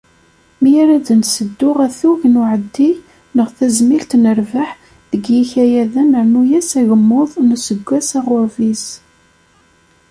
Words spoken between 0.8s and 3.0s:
ara d-nseddu atug n uɛeddi